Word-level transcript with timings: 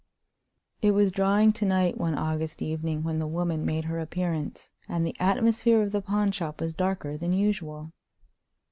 It 0.81 0.95
was 0.95 1.11
drawing 1.11 1.53
to 1.53 1.63
night 1.63 1.95
one 1.95 2.15
August 2.17 2.63
evening 2.63 3.03
when 3.03 3.19
the 3.19 3.27
woman 3.27 3.63
made 3.63 3.85
her 3.85 3.99
appearance, 3.99 4.71
and 4.89 5.05
the 5.05 5.15
atmosphere 5.19 5.83
of 5.83 5.91
the 5.91 6.01
pawnshop 6.01 6.59
was 6.59 6.73
darker 6.73 7.17
than 7.17 7.33
usual. 7.33 7.93